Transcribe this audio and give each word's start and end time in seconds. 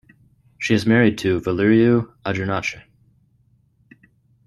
She 0.57 0.73
is 0.73 0.87
married 0.87 1.19
to 1.19 1.39
Valeriu 1.41 2.11
Andrunache. 2.25 2.81